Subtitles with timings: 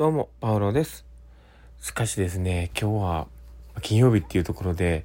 [0.00, 1.04] どうも、パウロです。
[1.78, 3.26] しかしですね、今日は
[3.82, 5.04] 金曜日っていうところで、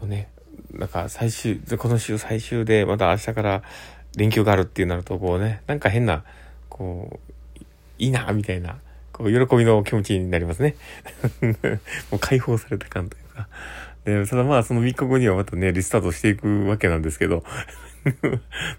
[0.00, 0.30] もうね、
[0.72, 3.62] なんか最終、この週最終で、また明日から
[4.16, 6.24] 連休があるっていうなると、こうね、なんか変な、
[6.70, 7.20] こ
[7.54, 7.62] う、
[7.98, 8.78] いいな、みたいな、
[9.12, 10.74] こう、喜びの気持ちになりますね。
[12.10, 13.46] もう解放された感というか。
[14.06, 17.44] で、ただまあ、その3日後にはまたね、リスタートしていくわけなんですけど、
[18.08, 18.12] だ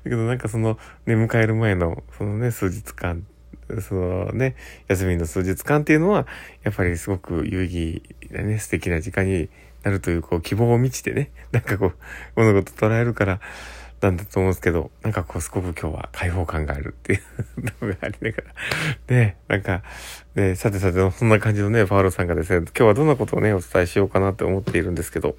[0.04, 3.28] けどなんかその、ね、迎える前の、そのね、数日間
[3.82, 4.56] そのね、
[4.88, 6.26] 休みの数日間っていうのは、
[6.64, 9.50] やっぱりすごく有意義なね、素敵な時間に
[9.84, 11.94] なるという、こう、希望を満ちてね、 なんかこう、
[12.36, 13.40] 物事捉えるから、
[14.02, 17.22] なんだと思うんですけど、なんかこう、すごく今日は開放感があるっていう
[17.86, 18.44] のがありながら。
[19.08, 19.84] で、なんか、
[20.36, 25.38] ね、さてさて、そんな感じのね、パウロさんがですね、今日はどんなことをね、お伝えしようかなって思っているんですけど、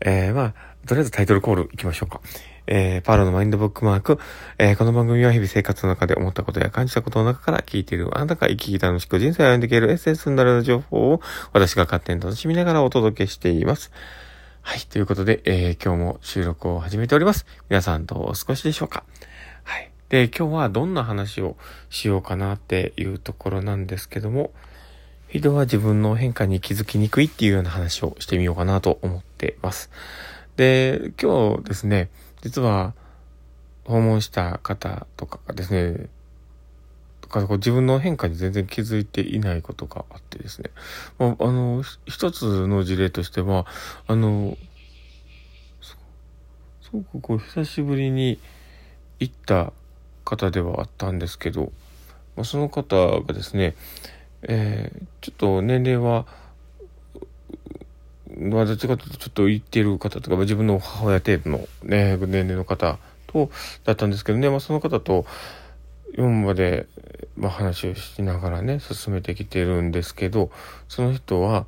[0.00, 2.20] えー、まあ、とりあえずタイトルコール行きましょうか。
[2.66, 4.18] えー、パーロのマインドブックマーク。
[4.58, 11.20] えー、この番組は日々生活の中で思ったことや感じたことの中から聞いているあなたが生き生き楽しく人生を歩んでいけるエッセンスになる情報を
[11.52, 13.92] 私が勝手に楽しみながらお届けしています。
[14.62, 14.80] はい。
[14.80, 17.44] ということで、えー、今日も収録を始めております。
[17.68, 19.04] 皆さんどうお過ごしでしょうか
[19.64, 19.90] はい。
[20.08, 21.56] で、今日はどんな話を
[21.90, 24.52] しようかなっていうところなんですけども、
[25.28, 29.90] 人は自分の変化に気づきにくいっていうような話をしてみようかなと思ってます。
[30.56, 32.08] で、今日ですね、
[32.44, 32.92] 実は
[33.84, 36.08] 訪問した方とかがですね、
[37.22, 40.70] とか自分の変化に全然気づいていないことがあってですね、
[41.18, 43.66] まあ、あの、一つの事例としては、
[44.06, 44.58] あの、
[45.80, 45.96] す
[46.92, 48.38] ごくこう久しぶりに
[49.20, 49.72] 行った
[50.24, 51.72] 方ではあったんですけど、
[52.36, 53.74] まあ、その方がですね、
[54.42, 56.26] えー、ちょっと年齢は
[58.36, 63.50] まあ、どっちかというとちょっと言ってる方とか、自分の母親程度のね、年齢の方と、
[63.84, 65.26] だったんですけどね、まあその方と、
[66.16, 66.86] 今まで、
[67.36, 70.50] まあ話をしながらね、進めてきてるんですけど、
[70.88, 71.66] その人は、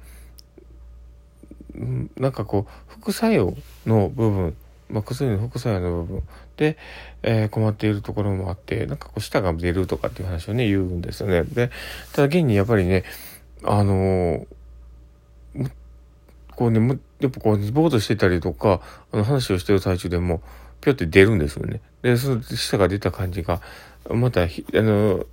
[2.16, 3.54] なんかこう、副作用
[3.86, 4.56] の部分、
[4.88, 6.22] まあ、薬の副作用の部分
[6.56, 6.78] で、
[7.22, 11.42] えー、困っているところもあって、なんかこう、舌が出るとかっていう話をね、言うんですよね。
[11.44, 11.70] で、
[12.12, 13.04] ただ現にやっぱりね、
[13.62, 14.46] あのー、
[16.56, 18.80] こうね、やっぱこう、ぼーっとしてたりとか、
[19.12, 20.42] あの話をしてる最中でも、
[20.80, 21.80] ぴょって出るんですよね。
[22.02, 23.60] で、その舌が出た感じが、
[24.10, 25.26] また、あの、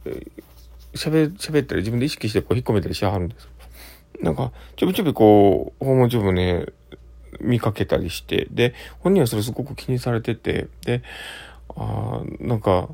[0.94, 3.48] 喋、喋ったり自分で意識してこう引っ込めたりしはるんです。
[4.22, 6.66] なんか、ちょびちょびこう、訪問中もね、
[7.40, 11.04] 見かけたりして、で、本人はそれすごく気にされてて、で、
[11.76, 12.90] あなんか、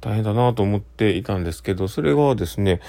[0.00, 2.80] 大変だなと思っていたんですけど、それがですね、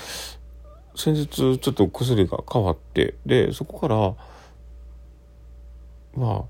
[0.96, 4.16] 先日ちょっと薬が変わって、で、そこから、
[6.16, 6.46] ま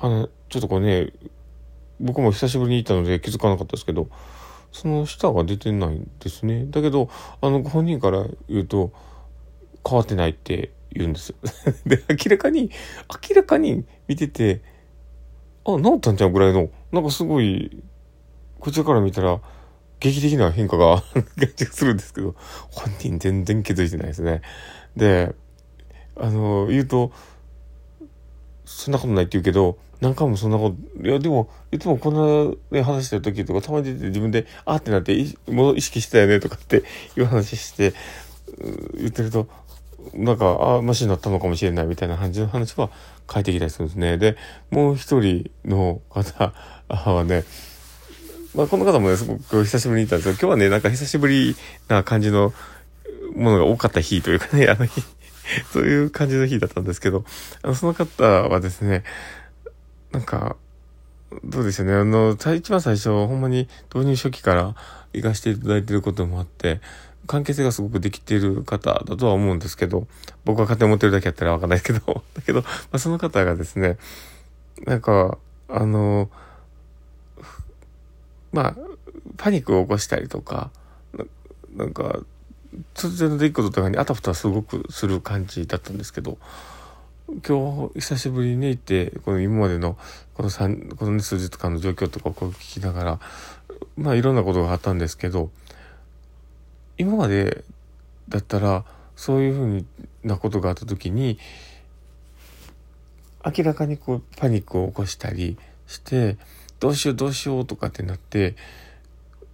[0.00, 1.12] あ、はちょっとこうね、
[2.00, 4.08] 僕も久しぶりに行ったので気づかなかったですけど、
[4.72, 6.66] その舌が出てないんですね。
[6.66, 7.08] だけど、
[7.40, 8.92] あの、本人から言うと、
[9.86, 11.36] 変わってないって言うんですよ。
[11.86, 12.70] で、明らかに、
[13.28, 14.62] 明らかに見てて、
[15.64, 17.82] あ、治ったんちゃうぐらいの、なんかすごい、
[18.60, 19.40] こちらから見たら、
[20.00, 21.24] 劇的な変化が感
[21.54, 22.34] じがするんですけど、
[22.70, 24.42] 本人全然気づいてないですね。
[24.96, 25.34] で、
[26.16, 27.12] あの、言うと、
[28.72, 36.82] そんなことないって言うけど、何回もそんなこと、いやでも、いつもこんな、ね、話してる時とか、たまに出て自分で、あってなって、もう意識してたよねとかって
[37.16, 37.94] いう話して、
[38.98, 39.48] 言ってると、
[40.14, 42.90] なんか、ああ、マシになったのかもしれないみたいな感じの話は
[43.32, 44.18] 書いてきたりするんですね。
[44.18, 44.36] で、
[44.70, 46.52] もう一人の方
[46.88, 47.44] はね、
[48.54, 51.56] まあこの方もね、すごく久しぶりにいたんですけど、今日はね、なんか久しぶり
[51.88, 52.52] な感じの
[53.34, 55.02] ものが多かった日というかね、あの日、
[55.72, 57.24] そういう感じの日だったんですけど、
[57.62, 59.04] あの、その方はですね、
[60.12, 60.56] なんか、
[61.44, 61.94] どうでしょうね。
[61.94, 64.74] あの、一番最初、ほんまに導入初期から
[65.12, 66.80] 行かせていただいてることもあって、
[67.26, 70.06] 関係性がすごくできている方だとは思うんですけど、
[70.44, 72.00] 僕が勝手に思ってるだけやったらわかんないけど、
[72.34, 73.96] だけど、まあ、その方がですね、
[74.84, 75.38] なんか、
[75.68, 76.30] あの、
[78.52, 78.76] まあ、
[79.36, 80.70] パニックを起こしたりとか、
[81.74, 82.20] なんか、
[82.94, 86.38] 突然の出来事とかにあたふたすごくする感じだったんですけど、
[87.46, 89.96] 今日久しぶりにね行って、この今までの
[90.34, 93.20] この3、この、数日間の状況とかをこう聞きながら、
[93.96, 95.50] まあいろんなことがあったんですけど、
[96.98, 97.64] 今まで
[98.28, 98.84] だったら
[99.16, 99.84] そういうふう
[100.24, 101.38] なことがあった時に、
[103.44, 106.36] 明らかにこうパニックを起こしたりして、
[106.80, 108.56] どうしようどうしようとかってなって、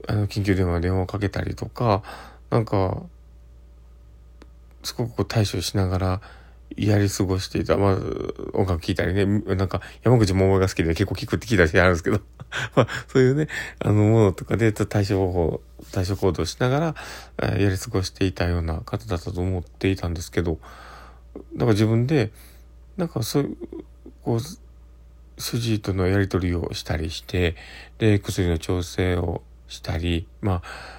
[0.06, 2.03] あの緊急電話電話をかけたりとか、
[2.50, 3.03] なんか、
[4.83, 6.21] すごくこう対処しながら
[6.77, 7.77] やり過ごしていた。
[7.77, 7.95] まあ、
[8.53, 12.21] 音楽聴いたりね、なんか山口百恵が好きで結構聴くって聞いたりあるんですけど、
[12.75, 13.49] まあ、そういうね、
[13.81, 15.61] あの、ものとかで対処方法、
[15.93, 16.95] 対処行動しながら、
[17.43, 20.59] えー、やり過ごしていたような方だったと思っていたんですけど、
[21.55, 22.31] なんか自分で、
[22.97, 23.56] なんかそういう、
[24.23, 24.41] こう、
[25.41, 27.56] 主治医とのやり取りをしたりして、
[27.99, 30.98] で、薬の調整をしたり、まあ、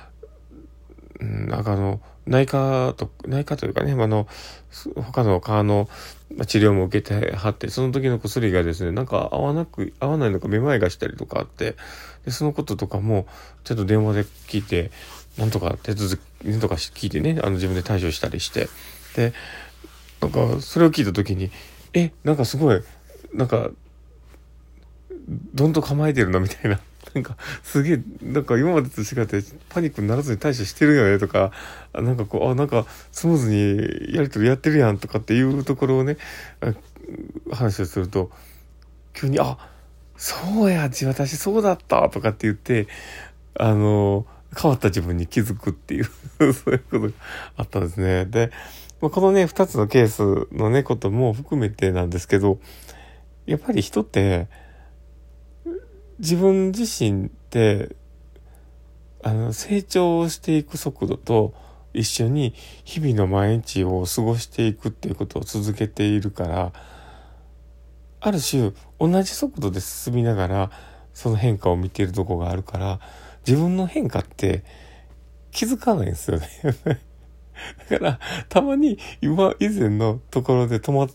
[1.19, 4.27] なんかあの、内科と、内科というかね、あの、
[4.95, 5.89] 他の科の
[6.47, 11.75] 治療も受けてはって、その時の薬がですね、なんか合わなく、合わないのかめまいがしたりとかあって、
[12.25, 13.25] で、そのこととかも、
[13.63, 14.91] ちょっと電話で聞いて、
[15.37, 18.69] なんとか手続き、なんとか聞いてね、あの自分で対処したりして、
[19.15, 19.33] で、
[20.21, 21.51] なんか、それを聞いた時に、
[21.93, 22.81] え、なんかすごい、
[23.33, 23.71] なんか、
[25.53, 26.79] どんと構えてるな、みたいな。
[27.13, 31.51] なんか、すげえ、なんか今までと違って、パニックにならずに対処してるよねとか、
[31.93, 36.17] なんかこう、あ、なんか、スムーズにやりとりやってるやんとかっていうところをね、
[37.51, 38.31] 話をすると、
[39.13, 39.57] 急に、あ、
[40.17, 42.87] そうや、私そうだったとかって言って、
[43.57, 44.25] あの、
[44.59, 46.05] 変わった自分に気づくっていう
[46.53, 47.09] そういうことが
[47.57, 48.25] あったんですね。
[48.25, 48.51] で、
[48.99, 52.59] このね、二つのケースのね、ことも含めてなんですけど、
[53.45, 54.47] やっぱり人って、
[56.19, 57.95] 自分自身って
[59.23, 61.53] あの成長していく速度と
[61.93, 66.73] 一緒に日々の毎日を過ごしていくっていうことを続けているから
[68.21, 70.71] ある種同じ速度で進みながら
[71.13, 72.99] その変化を見ているとこがあるから
[73.47, 74.63] 自分の変化って
[75.51, 76.47] 気づかないんですよね。
[77.89, 81.07] だからたまに今以前のところで止ま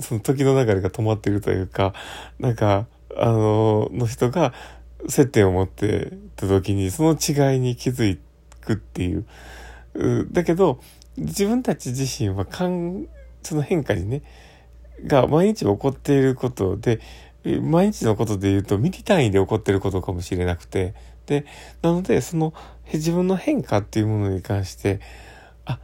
[0.00, 1.94] その時の流れが止まっているというか
[2.38, 2.86] なんか
[3.16, 4.52] あの、の人が
[5.08, 8.18] 接点を持ってた時に、その違いに気づ
[8.60, 9.26] くっていう。
[10.30, 10.80] だけど、
[11.16, 13.06] 自分たち自身はかん、
[13.42, 14.22] その変化にね、
[15.04, 17.00] が毎日起こっていることで、
[17.44, 20.94] 毎日のことで言うとミリ単位で起こっていることかもしれなくて、
[21.26, 21.44] で、
[21.82, 22.54] なので、その
[22.92, 25.00] 自分の変化っていうものに関して、
[25.64, 25.80] あ、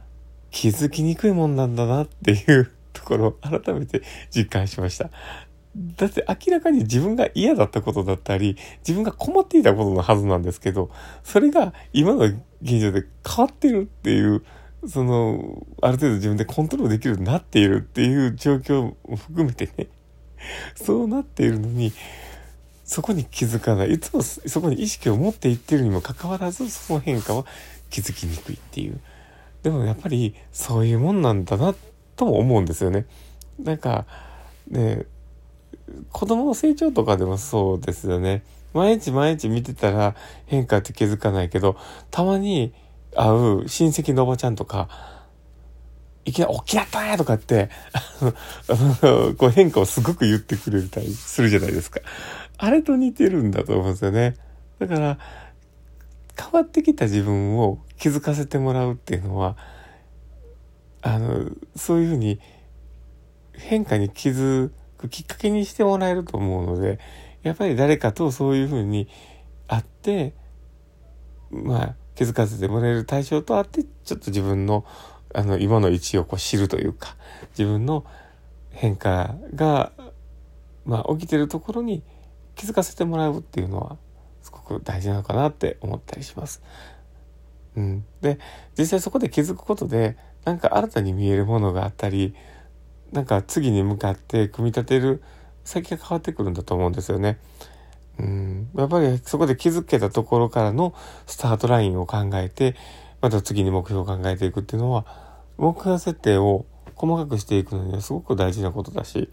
[0.51, 5.09] 気づきにくいもんなんだなっていうところを改めて実感しました。
[5.75, 10.89] だって明らかに自分が嫌だったことだったり、自分が困っていたことのはずなんですけど、
[11.23, 12.25] それが今の
[12.61, 14.43] 現状で変わってるっていう、
[14.87, 19.87] その、ある程度自分でコントロールできるようになっているっていう状況も含めてね、
[20.75, 21.93] そうなっているのに、
[22.83, 23.93] そこに気づかない。
[23.93, 27.45] いつもそこに意識を持っていってるにもかかわらず、その変化は
[27.91, 28.99] 気づきにくいっていう。
[29.61, 31.75] でもやっぱりそういうもんなんだな
[32.15, 33.05] とも思うんですよね。
[33.59, 34.05] なんか、
[34.69, 35.05] ね、
[36.11, 38.43] 子供の成長とかでもそうですよね。
[38.73, 40.15] 毎日毎日見てたら
[40.45, 41.75] 変化って気づかないけど、
[42.11, 42.73] たまに
[43.15, 44.89] 会う親戚のおばちゃんとか、
[46.25, 47.69] いきなり、起きなったとかって、
[49.37, 52.01] こう変化をすごく言ってくれたりするじゃないですか。
[52.57, 54.35] あれと似てるんだと思うんですよね。
[54.77, 55.17] だから、
[56.37, 59.57] 変わってきた自分を気づかせてもらうっていうのは、
[61.01, 62.39] あの、そういうふうに
[63.53, 64.71] 変化に気づ
[65.07, 66.99] きっかけにしてもらえると思うので、
[67.43, 69.07] やっぱり誰かとそういうふうに
[69.67, 70.33] 会って、
[71.51, 74.85] まあ、気づかせてもらえる対象と会って、ちょっと自分の、
[75.33, 77.15] あの、今の位置をこう知るというか、
[77.57, 78.03] 自分の
[78.71, 79.91] 変化が、
[80.85, 82.03] まあ、起きてるところに
[82.55, 83.97] 気づかせてもらうっていうのは、
[84.41, 86.61] すごく大事なのかなって思ったりします。
[87.75, 88.05] うん。
[88.21, 88.39] で、
[88.77, 92.35] 実際そこで気づくことで、なんか新たに見えるものがあったり、
[93.11, 95.21] なんか次に向かって組み立てる
[95.63, 97.39] 先が変わってくるんだと思うんですよね。
[98.19, 100.93] うん、やっぱりそこで気づけたところからの
[101.25, 102.75] スタートラインを考えて、
[103.21, 105.05] また次に目標を考えていくっていうのは、
[105.57, 109.29] 目標設定を細かくしていくのにはすごく大事なことだし、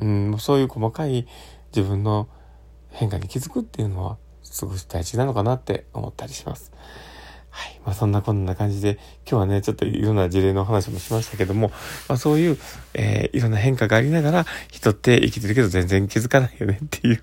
[0.00, 1.26] うん、そういう細かい
[1.74, 2.28] 自分の
[2.90, 6.72] 変化に気づくっていうのはすごく大事なのかなって思ったりします。
[7.56, 7.80] はい。
[7.86, 11.70] まあそんなこんな感じで、今日はね、ちょっといろんな事例の話もしましたけども、
[12.06, 12.58] まあそういう、
[12.92, 17.22] えー、いろんな変化がありながら、人って生きてるけど全然気づかないよねっていう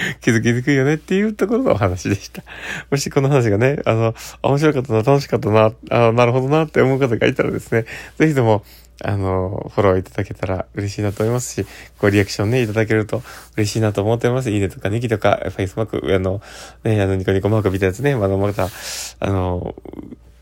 [0.22, 2.42] 気づきにくいよねっていうところのお話でした。
[2.90, 7.84] もしこの話がね、あの、面白かったな、楽しかったな、あなるほどなって思う方がいたらですね、
[8.18, 8.64] ぜひとも、
[9.04, 11.66] あの、フォローいただけたら嬉しいなと思いますし、
[11.98, 13.22] ごリアクションね、いただけると
[13.56, 14.50] 嬉しいなと思っております。
[14.50, 16.40] いいねとかネギとか、フェイスマーク、あの、
[16.84, 18.68] ね、あの、ニコニコマークみたいなやつね、まだまた、
[19.20, 19.74] あの、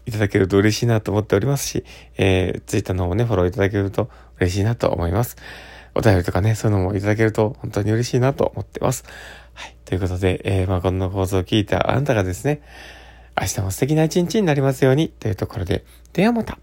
[0.07, 1.85] いただけると嬉しいなと思っておりますし、
[2.17, 5.37] えー、ツイッターの方もね、フォローいただけると嬉しいなと思います。
[5.95, 9.05] お便りとかね、そういうのもいただけると本当に嬉しいなと思ってます。
[9.55, 9.77] はい。
[9.85, 12.61] ということで、えー、まあ、この放送を聞いたあなたがですね、
[13.41, 16.59] 明日も素敵な一日になりますようにというところで、ではまた。